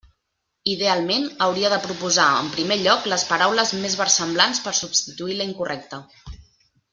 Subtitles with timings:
[0.75, 6.03] Idealment, hauria de proposar en primer lloc les paraules més versemblants per substituir la incorrecta.